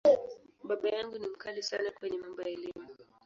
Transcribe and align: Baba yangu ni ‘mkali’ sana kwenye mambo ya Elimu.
Baba 0.67 0.87
yangu 0.95 1.15
ni 1.17 1.27
‘mkali’ 1.33 1.63
sana 1.63 1.91
kwenye 1.95 2.17
mambo 2.17 2.41
ya 2.41 2.49
Elimu. 2.49 2.87